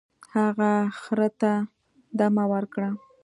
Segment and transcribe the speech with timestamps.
[0.35, 0.71] هغه
[1.01, 1.51] خر ته
[2.17, 2.89] دمه ورکړه.